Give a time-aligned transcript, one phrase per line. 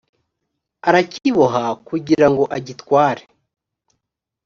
[0.87, 3.23] arakiboha kugira ngo agitware